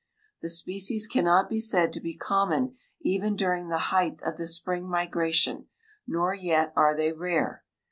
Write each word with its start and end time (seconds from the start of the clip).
The 0.41 0.49
species 0.49 1.05
cannot 1.05 1.47
be 1.47 1.59
said 1.59 1.93
to 1.93 1.99
be 2.01 2.17
common 2.17 2.75
even 3.01 3.35
during 3.35 3.67
the 3.69 3.77
height 3.93 4.19
of 4.23 4.35
the 4.37 4.47
spring 4.47 4.89
migration, 4.89 5.67
nor 6.07 6.33
yet 6.33 6.73
are 6.75 6.97
they 6.97 7.11
rare. 7.11 7.63